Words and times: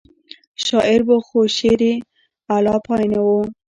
شاعر 0.65 1.01
و 1.07 1.09
خو 1.27 1.39
شعر 1.57 1.79
یې 1.89 1.95
اعلی 2.53 2.77
پای 2.85 3.05
نه 3.11 3.19
و. 3.25 3.27